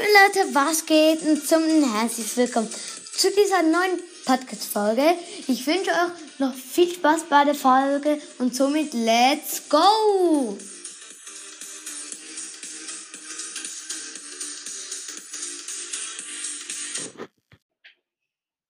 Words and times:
Leute, 0.00 0.54
was 0.54 0.86
geht 0.86 1.22
und 1.22 1.46
zum 1.46 1.62
herzlich 1.94 2.36
willkommen 2.36 2.68
zu 2.68 3.28
dieser 3.30 3.62
neuen 3.62 4.00
Podcast-Folge. 4.24 5.14
Ich 5.46 5.64
wünsche 5.68 5.90
euch 5.90 6.40
noch 6.40 6.52
viel 6.52 6.92
Spaß 6.92 7.24
bei 7.28 7.44
der 7.44 7.54
Folge 7.54 8.20
und 8.38 8.56
somit 8.56 8.92
let's 8.92 9.68
go! 9.68 10.58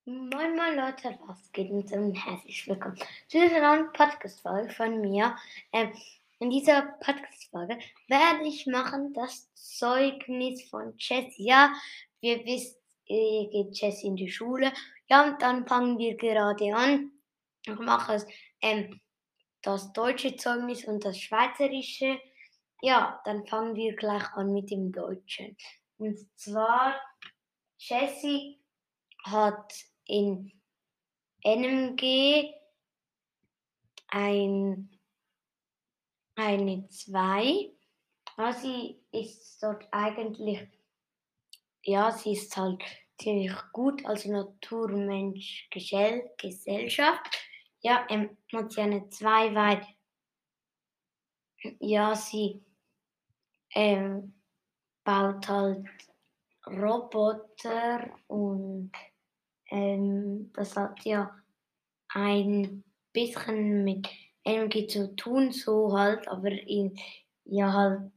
Moin 0.04 0.56
moin 0.56 0.76
Leute, 0.76 1.18
was 1.26 1.50
geht 1.52 1.70
und 1.70 1.88
zum 1.88 2.12
herzlich 2.12 2.68
willkommen 2.68 2.96
zu 3.28 3.40
dieser 3.40 3.60
neuen 3.60 3.90
Podcast-Folge 3.92 4.70
von 4.74 5.00
mir. 5.00 5.34
Ähm, 5.72 5.90
in 6.38 6.50
dieser 6.50 6.82
Podcast-Folge 7.00 7.78
werde 8.08 8.46
ich 8.46 8.66
machen 8.66 9.12
das 9.12 9.52
Zeugnis 9.54 10.68
von 10.68 10.94
Jessie. 10.98 11.44
Ja, 11.44 11.72
wir 12.20 12.44
wissen, 12.44 12.76
äh, 13.06 13.46
geht 13.46 13.78
Jessie 13.78 14.08
in 14.08 14.16
die 14.16 14.30
Schule. 14.30 14.72
Ja, 15.08 15.24
und 15.24 15.40
dann 15.40 15.66
fangen 15.66 15.98
wir 15.98 16.16
gerade 16.16 16.74
an. 16.74 17.12
Ich 17.66 17.78
mache 17.78 18.14
es, 18.14 18.26
ähm, 18.60 19.00
das 19.62 19.92
deutsche 19.92 20.36
Zeugnis 20.36 20.84
und 20.84 21.04
das 21.04 21.18
schweizerische. 21.18 22.18
Ja, 22.82 23.20
dann 23.24 23.46
fangen 23.46 23.74
wir 23.74 23.96
gleich 23.96 24.30
an 24.34 24.52
mit 24.52 24.70
dem 24.70 24.92
Deutschen. 24.92 25.56
Und 25.96 26.18
zwar, 26.36 27.00
Jessie 27.78 28.60
hat 29.24 29.72
in 30.06 30.52
NMG 31.42 32.52
ein 34.08 34.93
eine 36.36 36.88
2. 36.88 37.70
Ja, 38.36 38.52
sie 38.52 39.00
ist 39.12 39.62
dort 39.62 39.86
eigentlich, 39.92 40.68
ja, 41.82 42.10
sie 42.10 42.32
ist 42.32 42.56
halt 42.56 42.82
ziemlich 43.18 43.54
gut, 43.72 44.04
also 44.04 44.32
Naturmensch, 44.32 45.68
Gesellschaft. 45.70 47.38
Ja, 47.80 48.06
ähm, 48.08 48.36
hat 48.52 48.72
sie 48.72 48.80
eine 48.80 49.08
2, 49.08 49.54
weil, 49.54 49.86
ja, 51.78 52.14
sie 52.14 52.64
ähm, 53.74 54.34
baut 55.04 55.48
halt 55.48 55.86
Roboter 56.66 58.10
und 58.26 58.90
ähm, 59.70 60.50
das 60.54 60.76
hat 60.76 61.04
ja 61.04 61.30
ein 62.08 62.84
bisschen 63.12 63.84
mit 63.84 64.08
irgendwie 64.44 64.86
zu 64.86 65.14
tun, 65.16 65.52
so 65.52 65.96
halt, 65.96 66.28
aber 66.28 66.50
in, 66.50 66.98
ja 67.44 67.72
halt 67.72 68.12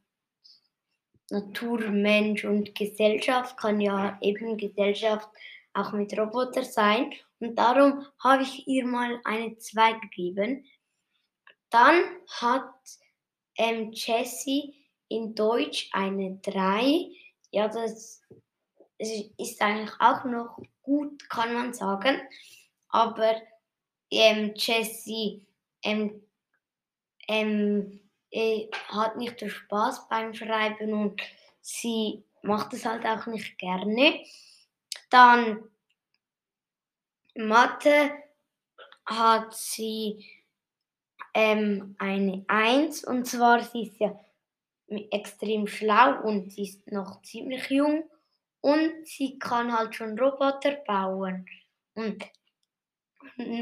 Natur, 1.30 1.90
Mensch 1.90 2.46
und 2.46 2.74
Gesellschaft 2.74 3.58
kann 3.58 3.82
ja 3.82 4.18
eben 4.22 4.58
Gesellschaft 4.58 5.30
auch 5.74 5.92
mit 5.92 6.18
Roboter 6.18 6.64
sein. 6.64 7.14
Und 7.40 7.56
darum 7.56 8.06
habe 8.20 8.44
ich 8.44 8.68
ihr 8.68 8.86
mal 8.86 9.20
eine 9.24 9.58
2 9.58 9.94
gegeben. 9.94 10.66
Dann 11.70 12.02
hat 12.40 12.74
ähm, 13.58 13.92
Jessie 13.92 14.74
in 15.10 15.36
Deutsch 15.36 15.90
eine 15.92 16.40
3. 16.44 17.10
Ja, 17.52 17.68
das 17.68 18.22
ist 18.98 19.62
eigentlich 19.62 19.94
auch 20.00 20.24
noch 20.24 20.60
gut, 20.82 21.30
kann 21.30 21.54
man 21.54 21.74
sagen. 21.74 22.22
Aber 22.90 23.36
ähm, 24.10 24.54
Jessie 24.56 25.46
ähm, 25.88 26.22
ähm, 27.30 28.02
äh, 28.30 28.68
hat 28.90 29.18
nicht 29.18 29.40
den 29.40 29.50
Spaß 29.50 30.10
beim 30.10 30.34
Schreiben 30.34 30.94
und 30.94 31.22
sie 31.62 32.24
macht 32.42 32.74
es 32.74 32.86
halt 32.86 33.06
auch 33.06 33.26
nicht 33.28 33.58
gerne. 33.58 34.24
Dann 35.10 35.64
Mathe 37.36 38.12
hat 39.06 39.54
sie 39.54 40.26
ähm, 41.34 41.96
eine 42.00 42.44
Eins 42.48 43.06
und 43.06 43.26
zwar 43.26 43.64
sie 43.64 43.84
ist 43.84 44.00
ja 44.00 44.20
extrem 45.12 45.68
schlau 45.68 46.22
und 46.24 46.52
sie 46.52 46.64
ist 46.64 46.92
noch 46.92 47.22
ziemlich 47.22 47.70
jung 47.70 48.10
und 48.62 49.08
sie 49.08 49.40
kann 49.40 49.78
halt 49.78 49.96
schon 49.96 50.20
Roboter 50.20 50.72
bauen. 50.86 51.46
Und 51.94 52.26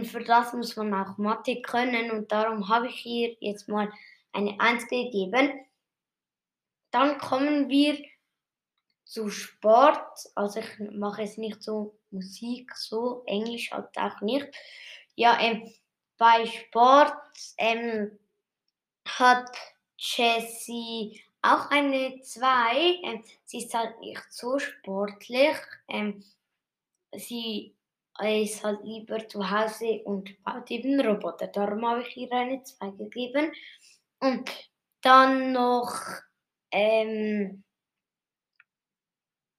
für 0.04 0.24
das 0.24 0.54
muss 0.54 0.76
man 0.76 0.94
auch 0.94 1.18
Mathe 1.18 1.62
können 1.62 2.12
und 2.12 2.32
darum 2.32 2.70
habe 2.70 2.88
ich 2.88 2.96
hier 2.96 3.36
jetzt 3.40 3.68
mal 3.68 3.92
eine 4.32 4.60
1 4.60 4.88
gegeben. 4.88 5.66
Dann 6.92 7.18
kommen 7.18 7.70
wir 7.70 7.98
zu 9.04 9.30
Sport. 9.30 10.30
Also 10.36 10.60
ich 10.60 10.80
mache 10.92 11.24
es 11.24 11.38
nicht 11.38 11.62
so 11.62 11.98
Musik, 12.12 12.76
so 12.76 13.24
Englisch 13.26 13.72
halt 13.72 13.98
auch 13.98 14.22
nicht. 14.22 14.48
Ja, 15.16 15.38
ähm, 15.40 15.72
bei 16.18 16.46
Sport 16.46 17.14
ähm, 17.58 18.18
hat 19.06 19.52
Jessie 19.98 21.22
auch 21.42 21.70
eine 21.70 22.22
2. 22.22 23.02
Ähm, 23.04 23.24
sie 23.46 23.60
ist 23.60 23.74
halt 23.74 24.00
nicht 24.00 24.24
so 24.30 24.58
sportlich. 24.60 25.58
Ähm, 25.88 26.24
sie 27.14 27.76
ist 28.24 28.64
halt 28.64 28.80
lieber 28.84 29.28
zu 29.28 29.50
Hause 29.50 30.02
und 30.06 30.42
baut 30.44 30.72
eben 30.72 31.00
Roboter. 31.00 31.48
Darum 31.48 31.88
habe 31.88 32.02
ich 32.02 32.16
ihr 32.16 32.32
eine 32.32 32.64
2 32.64 32.92
gegeben. 32.92 33.52
Und 34.20 34.50
dann 35.02 35.52
noch, 35.52 35.94
ähm, 36.72 37.64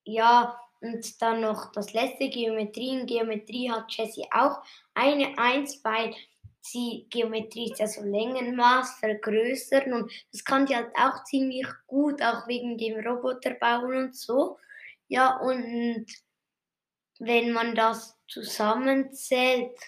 ja, 0.04 0.58
und 0.80 1.22
dann 1.22 1.40
noch 1.40 1.72
das 1.72 1.92
letzte 1.92 2.28
Geometrie. 2.28 3.00
In 3.00 3.06
Geometrie 3.06 3.70
hat 3.70 3.92
Jessie 3.92 4.26
auch 4.32 4.62
eine 4.94 5.36
1, 5.38 5.84
weil 5.84 6.14
sie 6.60 7.06
Geometrie 7.10 7.70
ist 7.70 7.78
ja 7.78 7.86
so 7.86 8.02
Längenmaß 8.02 8.98
vergrößern 8.98 9.92
und 9.92 10.12
das 10.32 10.44
kann 10.44 10.66
die 10.66 10.74
halt 10.74 10.90
auch 10.96 11.22
ziemlich 11.24 11.66
gut, 11.86 12.20
auch 12.22 12.46
wegen 12.48 12.76
dem 12.76 12.98
Roboterbauen 13.06 14.06
und 14.06 14.16
so. 14.16 14.58
Ja, 15.08 15.36
und 15.38 16.06
wenn 17.18 17.52
man 17.52 17.74
das 17.74 18.16
zusammenzählt, 18.28 19.78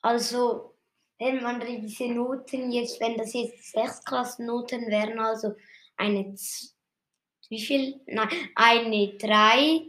also 0.00 0.76
wenn 1.18 1.42
man 1.42 1.60
diese 1.60 2.08
Noten 2.08 2.72
jetzt, 2.72 3.00
wenn 3.00 3.16
das 3.16 3.32
jetzt 3.32 3.72
Sechsklassennoten 3.72 4.88
wären, 4.88 5.18
also 5.20 5.54
eine, 5.96 6.34
wie 7.48 7.60
viel? 7.60 8.00
Nein, 8.06 8.28
eine 8.56 9.16
3, 9.16 9.86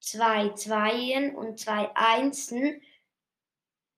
zwei 0.00 0.50
Zweien 0.50 1.34
und 1.34 1.58
zwei 1.58 1.90
Einsen, 1.94 2.82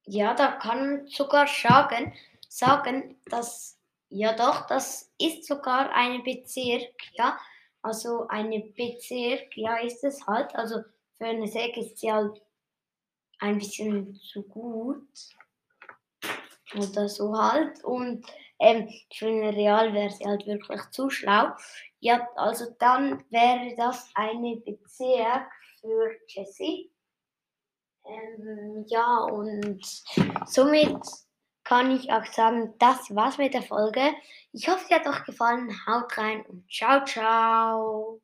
ja, 0.06 0.34
da 0.34 0.52
kann 0.52 0.78
man 0.78 1.06
sogar 1.08 1.48
sagen, 1.48 2.12
sagen, 2.48 3.20
dass, 3.26 3.78
ja 4.10 4.34
doch, 4.34 4.66
das 4.66 5.10
ist 5.18 5.46
sogar 5.46 5.90
eine 5.92 6.22
Bezirk, 6.22 6.92
ja, 7.14 7.38
also 7.84 8.26
eine 8.28 8.60
Bezirk, 8.60 9.56
ja, 9.56 9.76
ist 9.76 10.02
es 10.04 10.26
halt. 10.26 10.54
Also 10.56 10.80
für 11.18 11.26
eine 11.26 11.46
Säge 11.46 11.80
ist 11.80 11.98
sie 11.98 12.10
halt 12.10 12.40
ein 13.40 13.58
bisschen 13.58 14.14
zu 14.14 14.42
gut. 14.42 15.06
Oder 16.74 17.08
so 17.08 17.36
halt. 17.36 17.84
Und 17.84 18.26
ähm, 18.58 18.88
für 19.12 19.26
eine 19.26 19.54
Real 19.54 19.92
wäre 19.92 20.10
sie 20.10 20.24
halt 20.24 20.46
wirklich 20.46 20.80
zu 20.90 21.10
schlau. 21.10 21.48
Ja, 22.00 22.26
also 22.36 22.74
dann 22.78 23.22
wäre 23.30 23.74
das 23.76 24.10
eine 24.14 24.56
Bezirk 24.56 25.50
für 25.80 26.10
Jessie. 26.28 26.90
Ähm, 28.06 28.84
ja, 28.88 29.18
und 29.24 29.84
somit 30.46 31.00
kann 31.64 31.90
ich 31.90 32.12
auch 32.12 32.26
sagen, 32.26 32.74
das 32.78 33.14
war's 33.14 33.38
mit 33.38 33.54
der 33.54 33.62
Folge. 33.62 34.12
Ich 34.52 34.68
hoffe, 34.68 34.84
sie 34.86 34.94
hat 34.94 35.06
euch 35.06 35.24
gefallen. 35.24 35.74
Haut 35.86 36.16
rein 36.16 36.44
und 36.46 36.70
ciao, 36.70 37.04
ciao. 37.04 38.20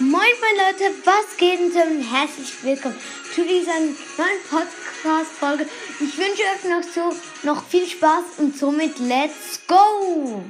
Moin, 0.00 0.22
meine 0.40 0.70
Leute, 0.70 0.94
was 1.04 1.36
geht 1.36 1.74
denn? 1.74 2.02
Herzlich 2.02 2.62
willkommen 2.62 2.96
zu 3.34 3.42
dieser 3.42 3.80
neuen 3.80 4.42
Podcast-Folge. 4.48 5.66
Ich 6.00 6.16
wünsche 6.16 6.42
euch 6.42 6.70
noch 6.70 6.88
so 6.94 7.12
noch 7.42 7.64
viel 7.64 7.84
Spaß 7.84 8.38
und 8.38 8.56
somit 8.56 9.00
let's 9.00 9.60
go! 9.66 10.44